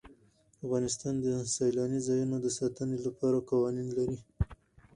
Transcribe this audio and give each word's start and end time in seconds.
افغانستان 0.63 1.13
د 1.25 1.27
سیلانی 1.55 1.99
ځایونه 2.07 2.37
د 2.41 2.47
ساتنې 2.57 2.97
لپاره 3.05 3.45
قوانین 3.49 3.87
لري. 3.97 4.17